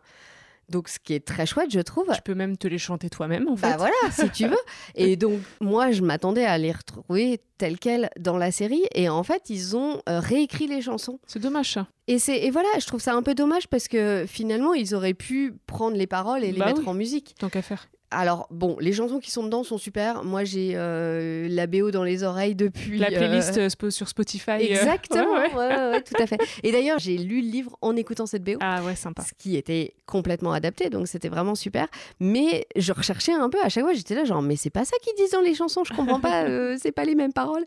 [0.70, 2.06] Donc ce qui est très chouette je trouve.
[2.14, 3.68] Tu peux même te les chanter toi-même en fait.
[3.70, 4.58] Bah voilà, si tu veux.
[4.96, 8.84] Et donc, moi, je m'attendais à les retrouver telles quelles dans la série.
[8.94, 11.20] Et en fait, ils ont euh, réécrit les chansons.
[11.26, 11.88] C'est dommage ça.
[12.08, 15.16] Et, c'est, et voilà, je trouve ça un peu dommage parce que finalement, ils auraient
[15.16, 16.88] pu prendre les paroles et les Bah mettre oui.
[16.90, 17.34] en musique.
[17.40, 17.90] Tant qu'à faire.
[18.12, 20.24] Alors, bon, les chansons qui sont dedans sont super.
[20.24, 22.98] Moi, j'ai euh, la BO dans les oreilles depuis.
[22.98, 24.52] La euh, playlist euh, sur Spotify.
[24.60, 25.56] Exactement, ouais, ouais.
[25.56, 26.40] ouais, ouais, ouais, tout à fait.
[26.64, 29.24] Et d'ailleurs, j'ai lu le livre en écoutant cette BO Ah ouais, sympa.
[29.24, 31.88] ce qui était complètement adapté, donc c'était vraiment super.
[32.20, 34.98] Mais je recherchais un peu à chaque fois, j'étais là genre mais c'est pas ça
[35.04, 37.64] qu'ils disent dans les chansons, je comprends pas, euh, c'est pas les mêmes paroles.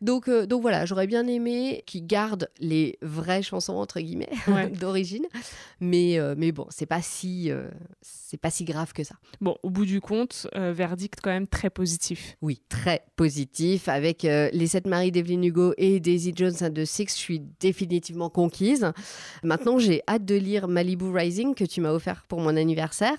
[0.00, 4.30] Donc donc voilà, j'aurais bien aimé qu'ils gardent les vraies chansons entre guillemets
[4.80, 5.26] d'origine,
[5.80, 7.52] mais mais bon c'est pas si
[8.02, 9.14] c'est pas si grave que ça.
[9.40, 12.36] Bon, au bout du compte, euh, verdict quand même très positif.
[12.42, 16.84] Oui, très positif avec euh, les sept maris d'Evelyn Hugo et Daisy Jones and the
[16.84, 18.92] Six, je suis définitivement conquise.
[19.42, 23.16] Maintenant, j'ai hâte de lire Malibu Rising que tu m'as offert pour mon anniversaire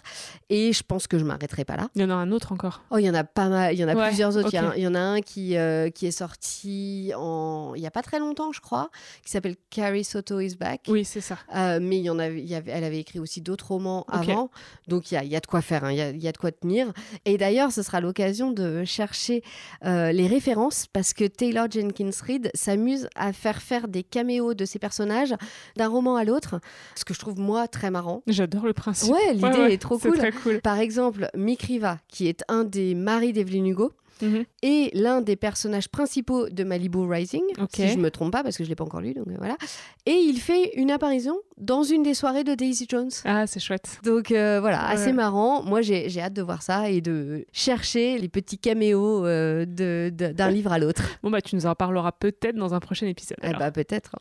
[0.49, 1.89] et je pense que je m'arrêterai pas là.
[1.95, 2.84] Il y en a un autre encore.
[2.91, 4.49] Oh, il y en a pas mal, il y en a Ouais, plusieurs autres.
[4.51, 4.73] Il y a ok.
[4.73, 7.73] un- Il y, en a un qui, euh, qui est sorti en...
[7.75, 8.89] il y a pas très longtemps, je crois,
[9.23, 10.82] qui s'appelle Carrie Soto is Back.
[10.88, 11.38] Oui, c'est ça.
[11.80, 14.49] Mais il y en avait, il y avait, elle avait écrit aussi d'autres romans avant,
[14.88, 15.91] donc il y a, y a de quoi faire, hein.
[15.91, 16.91] il y, a, y a de quoi retenir.
[17.25, 19.43] Et d'ailleurs, ce sera l'occasion de chercher
[19.85, 24.65] euh, les références parce que Taylor Jenkins Reid s'amuse à faire faire des caméos de
[24.65, 25.35] ses personnages
[25.75, 26.59] d'un roman à l'autre,
[26.95, 28.23] ce que je trouve moi très marrant.
[28.27, 29.13] J'adore le principe.
[29.13, 30.17] Ouais, l'idée est trop cool.
[30.17, 30.61] Très cool.
[30.61, 33.91] Par exemple, Mick Riva, qui est un des maris d'Evelyn Hugo,
[34.21, 34.45] Mhm.
[34.63, 38.63] et l'un des personnages principaux de Malibu Rising, si je me trompe pas parce que
[38.63, 39.58] je l'ai pas encore lu, donc euh, voilà.
[40.06, 43.10] Et il fait une apparition dans une des soirées de Daisy Jones.
[43.25, 43.99] Ah, c'est chouette.
[44.04, 45.63] Donc euh, voilà, assez marrant.
[45.63, 50.71] Moi, j'ai hâte de voir ça et de chercher les petits caméos euh, d'un livre
[50.71, 51.04] à l'autre.
[51.23, 53.38] Bon bah, tu nous en parleras peut-être dans un prochain épisode.
[53.43, 54.15] Eh bah peut-être.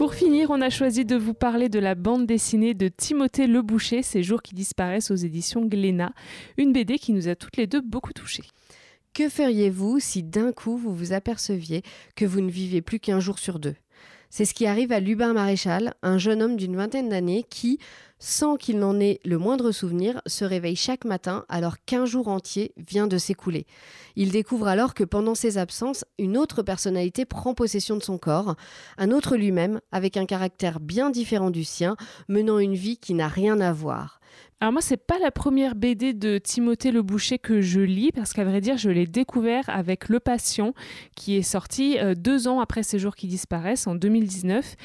[0.00, 3.60] Pour finir, on a choisi de vous parler de la bande dessinée de Timothée Le
[3.60, 6.14] Boucher, Ces jours qui disparaissent aux éditions Glénat,
[6.56, 8.46] une BD qui nous a toutes les deux beaucoup touchées.
[9.12, 11.82] Que feriez-vous si d'un coup vous vous aperceviez
[12.16, 13.74] que vous ne vivez plus qu'un jour sur deux?
[14.32, 17.80] C'est ce qui arrive à Lubin Maréchal, un jeune homme d'une vingtaine d'années qui,
[18.20, 22.72] sans qu'il n'en ait le moindre souvenir, se réveille chaque matin alors qu'un jour entier
[22.76, 23.66] vient de s'écouler.
[24.14, 28.54] Il découvre alors que pendant ses absences, une autre personnalité prend possession de son corps,
[28.98, 31.96] un autre lui-même, avec un caractère bien différent du sien,
[32.28, 34.20] menant une vie qui n'a rien à voir.
[34.62, 38.34] Alors moi, c'est pas la première BD de Timothée Le Boucher que je lis, parce
[38.34, 40.74] qu'à vrai dire, je l'ai découvert avec Le Patient,
[41.16, 44.76] qui est sorti euh, deux ans après Ces jours qui disparaissent, en 2019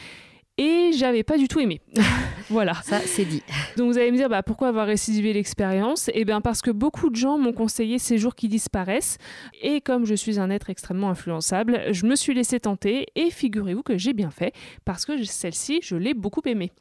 [0.58, 1.82] et j'avais pas du tout aimé.
[2.50, 2.74] voilà.
[2.84, 3.44] Ça, c'est dit.
[3.78, 6.10] Donc vous allez me dire, bah, pourquoi avoir récidivé l'expérience?
[6.14, 9.18] Eh bien parce que beaucoup de gens m'ont conseillé ces jours qui disparaissent.
[9.62, 13.84] Et comme je suis un être extrêmement influençable, je me suis laissé tenter et figurez-vous
[13.84, 14.54] que j'ai bien fait
[14.86, 16.72] parce que celle-ci, je l'ai beaucoup aimée.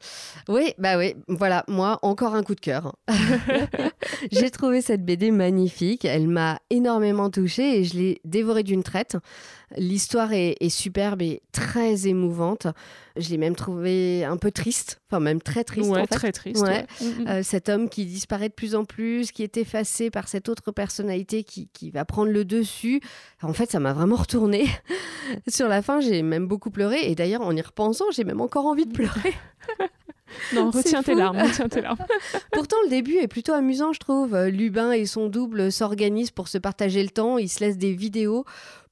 [0.47, 2.95] Oui, bah oui, voilà, moi, encore un coup de cœur.
[4.31, 9.17] j'ai trouvé cette BD magnifique, elle m'a énormément touchée et je l'ai dévorée d'une traite.
[9.77, 12.67] L'histoire est, superbe et très émouvante.
[13.15, 15.89] Je l'ai même trouvé un peu triste, enfin même très triste.
[15.89, 16.15] Ouais, en fait.
[16.15, 16.61] très triste.
[16.61, 16.85] Ouais.
[17.01, 17.27] Mm, mm.
[17.27, 20.71] Euh, cet homme qui disparaît de plus en plus, qui est effacé par cette autre
[20.71, 23.01] personnalité qui, qui va prendre le dessus.
[23.41, 24.67] En fait, ça m'a vraiment retourné.
[25.47, 27.09] Sur la fin, j'ai même beaucoup pleuré.
[27.09, 29.33] Et d'ailleurs, en y repensant, j'ai même encore envie de pleurer.
[30.53, 31.37] Non, retiens tes larmes,
[32.51, 34.37] Pourtant, le début est plutôt amusant, je trouve.
[34.45, 37.37] Lubin et son double s'organisent pour se partager le temps.
[37.37, 38.45] Ils se laissent des vidéos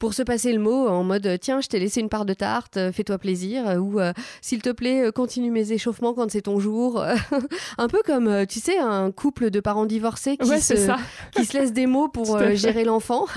[0.03, 2.75] pour se passer le mot en mode tiens, je t'ai laissé une part de tarte,
[2.75, 6.59] euh, fais-toi plaisir, euh, ou euh, s'il te plaît, continue mes échauffements quand c'est ton
[6.59, 7.01] jour.
[7.77, 10.91] un peu comme, tu sais, un couple de parents divorcés qui, se,
[11.31, 13.27] qui se laissent des mots pour gérer l'enfant.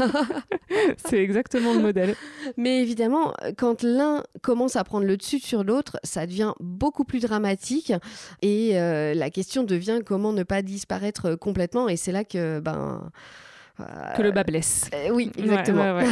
[1.06, 2.16] c'est exactement le modèle.
[2.56, 7.20] Mais évidemment, quand l'un commence à prendre le dessus sur l'autre, ça devient beaucoup plus
[7.20, 7.86] dramatique
[8.42, 11.88] et la question devient comment ne pas disparaître complètement.
[11.88, 13.11] Et c'est là que ben
[14.16, 14.90] que le bas blesse.
[15.12, 16.01] oui, exactement.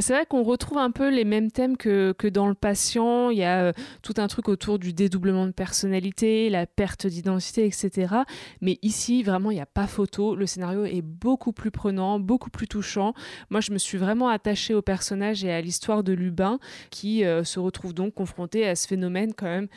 [0.00, 3.30] C'est vrai qu'on retrouve un peu les mêmes thèmes que, que dans le patient.
[3.30, 3.72] Il y a euh,
[4.02, 8.12] tout un truc autour du dédoublement de personnalité, la perte d'identité, etc.
[8.60, 10.34] Mais ici, vraiment, il n'y a pas photo.
[10.34, 13.14] Le scénario est beaucoup plus prenant, beaucoup plus touchant.
[13.50, 16.58] Moi, je me suis vraiment attachée au personnage et à l'histoire de Lubin,
[16.90, 19.68] qui euh, se retrouve donc confronté à ce phénomène quand même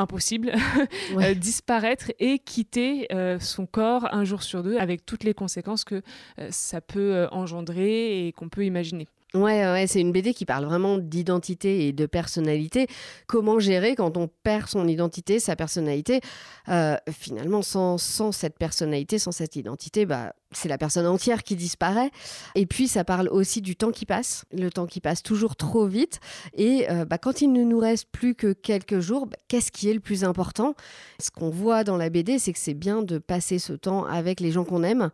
[0.00, 0.52] impossible,
[1.16, 3.08] euh, disparaître et quitter
[3.40, 6.02] son corps un jour sur deux avec toutes les conséquences que
[6.50, 9.06] ça peut engendrer et qu'on peut imaginer.
[9.34, 12.88] Ouais, ouais c'est une BD qui parle vraiment d'identité et de personnalité.
[13.28, 16.20] Comment gérer quand on perd son identité, sa personnalité
[16.68, 21.54] euh, Finalement, sans, sans, cette personnalité, sans cette identité, bah, c'est la personne entière qui
[21.54, 22.10] disparaît.
[22.54, 25.86] Et puis, ça parle aussi du temps qui passe, le temps qui passe toujours trop
[25.86, 26.18] vite.
[26.54, 29.88] Et euh, bah, quand il ne nous reste plus que quelques jours, bah, qu'est-ce qui
[29.88, 30.74] est le plus important?
[31.20, 34.40] Ce qu'on voit dans la BD, c'est que c'est bien de passer ce temps avec
[34.40, 35.10] les gens qu'on aime.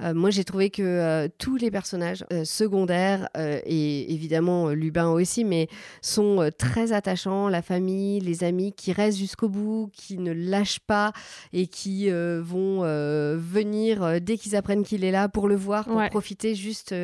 [0.00, 5.68] Euh, moi, j'ai trouvé que euh, tous les personnages secondaires, et évidemment Lubin aussi, mais
[6.02, 7.48] sont très attachants.
[7.48, 11.12] La famille, les amis qui restent jusqu'au bout, qui ne lâchent pas
[11.52, 12.80] et qui vont
[13.36, 16.94] venir dès qu'ils apprennent qu'il est là pour le voir, pour profiter juste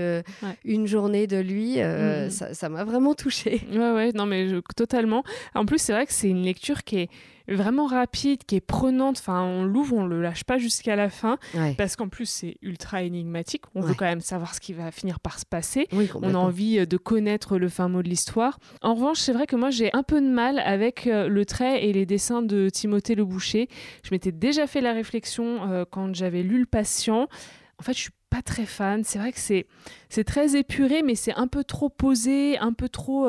[0.65, 1.81] une journée de lui.
[1.81, 2.31] Mm.
[2.31, 3.63] Ça m'a vraiment touchée.
[3.71, 5.23] Ouais, ouais, non, mais totalement.
[5.55, 7.11] En plus, c'est vrai que c'est une lecture qui est
[7.51, 9.19] vraiment rapide, qui est prenante.
[9.19, 11.39] Enfin, on l'ouvre, on le lâche pas jusqu'à la fin,
[11.77, 13.65] parce qu'en plus c'est ultra énigmatique.
[13.75, 15.89] On veut quand même savoir ce qui va finir par se passer.
[16.15, 18.59] on a envie euh, de connaître le fin mot de l'histoire.
[18.83, 21.85] En revanche, c'est vrai que moi j'ai un peu de mal avec euh, le trait
[21.85, 23.69] et les dessins de Timothée Le Boucher.
[24.05, 27.29] Je m'étais déjà fait la réflexion euh, quand j'avais lu Le Patient.
[27.81, 29.03] En fait, je suis pas très fan.
[29.03, 29.67] C'est vrai que c'est
[30.09, 33.29] c'est très épuré, mais c'est un peu trop posé, un peu trop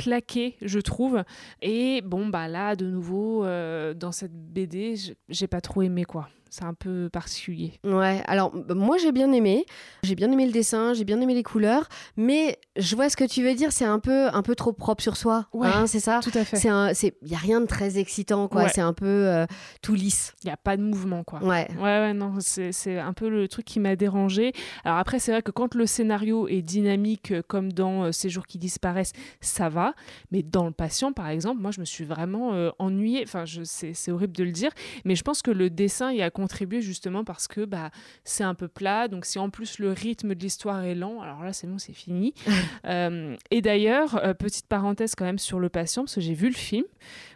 [0.00, 1.22] plaqué, je trouve.
[1.60, 4.94] Et bon, bah là, de nouveau, euh, dans cette BD,
[5.28, 6.28] j'ai pas trop aimé quoi.
[6.50, 7.72] C'est un peu particulier.
[7.84, 9.64] Ouais, alors moi j'ai bien aimé,
[10.02, 13.24] j'ai bien aimé le dessin, j'ai bien aimé les couleurs, mais je vois ce que
[13.24, 16.00] tu veux dire, c'est un peu un peu trop propre sur soi, Ouais, hein, c'est
[16.00, 16.20] ça?
[16.22, 16.56] Tout à fait.
[16.56, 18.64] C'est c'est, y a rien de très excitant quoi.
[18.64, 18.68] Ouais.
[18.74, 19.46] C'est un peu euh,
[19.82, 20.34] tout lisse.
[20.42, 21.42] Il n'y a pas de mouvement, quoi.
[21.42, 21.68] Ouais.
[21.76, 24.52] Ouais, ouais, non, c'est un peu le truc qui m'a dérangé.
[24.84, 28.28] Alors après, c'est vrai que quand le scénario est dynamique, euh, comme dans euh, Ces
[28.28, 29.94] jours qui disparaissent, ça va.
[30.30, 33.22] Mais dans Le Patient, par exemple, moi, je me suis vraiment euh, ennuyée.
[33.24, 34.70] Enfin, je- c'est c'est horrible de le dire,
[35.04, 37.90] mais je pense que le dessin y a contribué justement parce que bah,
[38.24, 39.08] c'est un peu plat.
[39.08, 41.92] Donc, si en plus le rythme de l'histoire est lent, alors là, c'est bon, c'est
[41.92, 42.34] fini.
[42.86, 46.48] Euh, et d'ailleurs, euh, petite parenthèse quand même sur Le Patient, parce que j'ai vu
[46.48, 46.84] le film.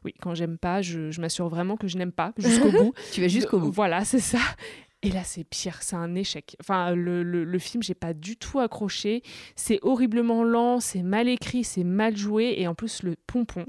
[0.05, 2.95] Oui, quand j'aime pas, je, je m'assure vraiment que je n'aime pas jusqu'au bout.
[3.12, 3.71] Tu vas jusqu'au bout.
[3.71, 4.38] Voilà, c'est ça.
[5.05, 6.57] Et là, c'est pire, c'est un échec.
[6.61, 9.23] Enfin, le, le, le film, j'ai pas du tout accroché.
[9.55, 12.55] C'est horriblement lent, c'est mal écrit, c'est mal joué.
[12.59, 13.67] Et en plus, le pompon,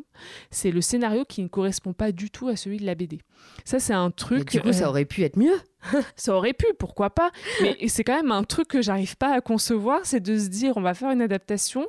[0.50, 3.20] c'est le scénario qui ne correspond pas du tout à celui de la BD.
[3.66, 4.50] Ça, c'est un Mais truc.
[4.50, 5.56] du coup, ça euh, aurait pu être mieux.
[6.16, 7.32] ça aurait pu, pourquoi pas.
[7.62, 10.78] Mais c'est quand même un truc que j'arrive pas à concevoir, c'est de se dire
[10.78, 11.88] on va faire une adaptation,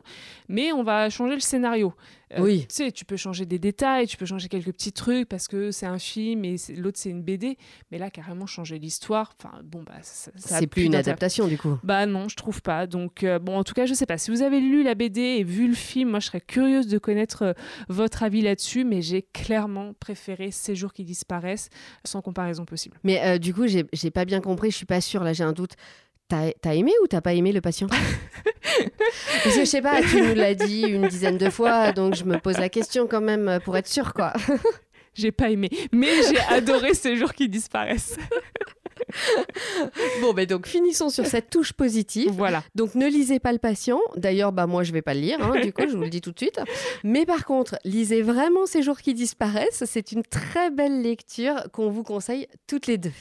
[0.48, 1.94] mais on va changer le scénario.
[2.32, 2.66] Euh, Oui.
[2.68, 5.70] Tu sais, tu peux changer des détails, tu peux changer quelques petits trucs parce que
[5.70, 7.56] c'est un film et l'autre c'est une BD.
[7.92, 11.56] Mais là, carrément changer l'histoire, enfin bon, bah ça, ça C'est plus une adaptation du
[11.56, 11.78] coup.
[11.84, 12.86] Bah non, je trouve pas.
[12.88, 14.18] Donc euh, bon, en tout cas, je sais pas.
[14.18, 16.98] Si vous avez lu la BD et vu le film, moi je serais curieuse de
[16.98, 17.52] connaître euh,
[17.88, 21.68] votre avis là-dessus, mais j'ai clairement préféré Ces jours qui disparaissent,
[22.04, 22.98] sans comparaison possible.
[23.04, 24.70] Mais du coup, j'ai j'ai pas bien compris.
[24.70, 25.24] Je suis pas sûre.
[25.24, 25.72] Là, j'ai un doute.
[26.28, 27.86] T'as as aimé ou t'as pas aimé le patient?
[29.44, 32.24] Parce que je sais pas, tu nous l'as dit une dizaine de fois, donc je
[32.24, 34.32] me pose la question quand même pour être sûre, quoi.
[35.14, 38.18] J'ai pas aimé, mais j'ai adoré Ces jours qui disparaissent.
[40.20, 42.30] Bon, ben donc finissons sur cette touche positive.
[42.32, 42.62] voilà.
[42.74, 44.00] Donc ne lisez pas le patient.
[44.16, 46.20] D'ailleurs, bah moi je vais pas le lire, hein, du coup je vous le dis
[46.20, 46.60] tout de suite.
[47.04, 49.84] Mais par contre, lisez vraiment ces jours qui disparaissent.
[49.86, 53.12] C'est une très belle lecture qu'on vous conseille toutes les deux.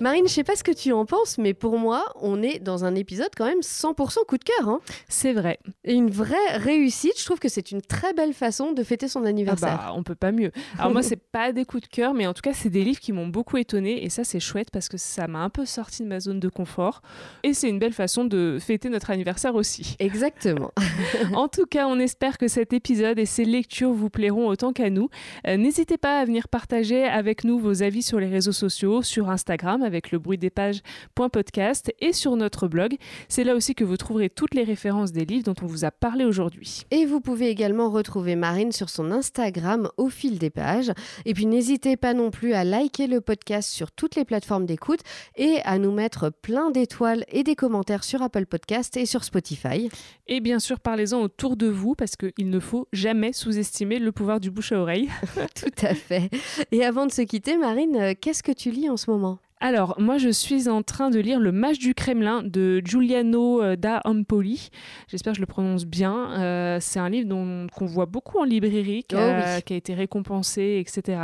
[0.00, 2.84] Marine, je sais pas ce que tu en penses, mais pour moi, on est dans
[2.84, 4.68] un épisode quand même 100% coup de cœur.
[4.68, 4.80] hein.
[5.08, 5.58] C'est vrai.
[5.84, 7.14] Et une vraie réussite.
[7.18, 9.76] Je trouve que c'est une très belle façon de fêter son Ah anniversaire.
[9.78, 10.50] bah, on peut pas mieux.
[10.78, 12.98] Alors moi, c'est pas des coups de cœur, mais en tout cas, c'est des livres
[12.98, 16.02] qui m'ont beaucoup étonnée et ça, c'est chouette parce que ça m'a un peu sorti
[16.02, 17.00] de ma zone de confort
[17.44, 19.94] et c'est une belle façon de fêter notre anniversaire aussi.
[20.00, 20.72] Exactement.
[21.34, 24.90] en tout cas, on espère que cet épisode et ces lectures vous plairont autant qu'à
[24.90, 25.08] nous.
[25.46, 29.30] Euh, N'hésitez pas à venir partager avec nous vos avis sur les réseaux sociaux, sur
[29.30, 32.96] Instagram avec le bruit des pages.podcast et sur notre blog.
[33.28, 35.90] C'est là aussi que vous trouverez toutes les références des livres dont on vous a
[35.90, 36.82] parlé aujourd'hui.
[36.90, 40.92] Et vous pouvez également retrouver Marine sur son Instagram au fil des pages.
[41.24, 45.00] Et puis n'hésitez pas non plus à liker le podcast sur toutes les plateformes d'écoute
[45.36, 49.88] et à nous mettre plein d'étoiles et des commentaires sur Apple Podcast et sur Spotify.
[50.26, 54.40] Et bien sûr, parlez-en autour de vous parce qu'il ne faut jamais sous-estimer le pouvoir
[54.40, 55.08] du bouche à oreille.
[55.54, 56.30] Tout à fait.
[56.72, 59.38] Et avant de se quitter, Marine, euh, qu'est-ce que tu lis en ce moment?
[59.66, 63.76] Alors, moi, je suis en train de lire Le Mage du Kremlin de Giuliano euh,
[63.76, 64.68] da Ampoli.
[65.08, 66.32] J'espère que je le prononce bien.
[66.42, 69.62] Euh, c'est un livre dont- qu'on voit beaucoup en librairie, qui, Oh oui.
[69.62, 71.18] qui a été récompensé, etc.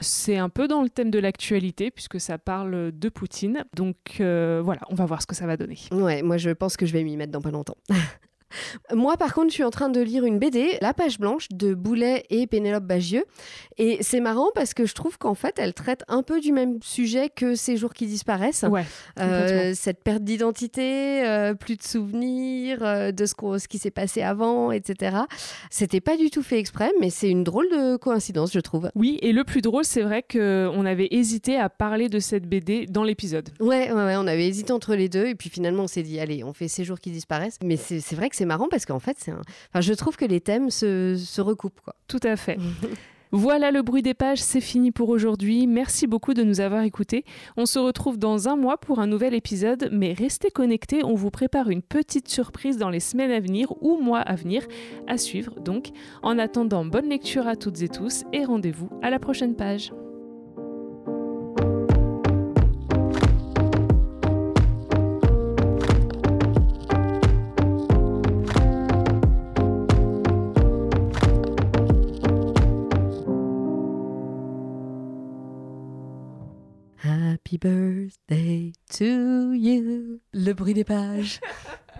[0.00, 3.64] C'est un peu dans le thème de l'actualité, puisque ça parle de Poutine.
[3.76, 5.78] Donc euh, voilà, on va voir ce que ça va donner.
[5.92, 7.76] Ouais, moi je pense que je vais m'y mettre dans pas longtemps.
[8.92, 11.74] Moi, par contre, je suis en train de lire une BD, La Page Blanche, de
[11.74, 13.24] Boulet et Pénélope Bagieux.
[13.78, 16.78] Et c'est marrant parce que je trouve qu'en fait, elle traite un peu du même
[16.82, 18.64] sujet que Ces jours qui disparaissent.
[18.68, 18.84] Ouais,
[19.18, 23.34] Euh, cette perte d'identité, euh, plus de souvenirs euh, de ce,
[23.68, 25.16] qui s'est passé avant, etc.
[25.70, 28.90] C'était pas du tout fait exprès, mais c'est une drôle de coïncidence, je trouve.
[28.94, 32.86] Oui, et le plus drôle, c'est vrai qu'on avait hésité à parler de cette BD
[32.86, 33.48] dans l'épisode.
[33.60, 36.20] Ouais, ouais, ouais, on avait hésité entre les deux, et puis finalement, on s'est dit,
[36.20, 37.58] allez, on fait Ces jours qui disparaissent.
[37.62, 39.40] Mais c'est vrai que c'est marrant parce qu'en fait, c'est un...
[39.70, 41.94] enfin, je trouve que les thèmes se, se recoupent, quoi.
[42.08, 42.58] Tout à fait.
[43.32, 45.66] Voilà le bruit des pages, c'est fini pour aujourd'hui.
[45.66, 47.24] Merci beaucoup de nous avoir écoutés.
[47.56, 51.30] On se retrouve dans un mois pour un nouvel épisode, mais restez connectés, on vous
[51.30, 54.62] prépare une petite surprise dans les semaines à venir ou mois à venir
[55.08, 55.58] à suivre.
[55.60, 55.88] Donc,
[56.22, 59.92] en attendant, bonne lecture à toutes et tous et rendez-vous à la prochaine page.
[77.46, 80.20] Happy birthday to you.
[80.32, 81.38] Le bruit des pages.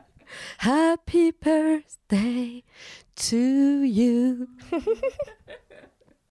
[0.58, 2.64] Happy birthday
[3.14, 4.48] to you.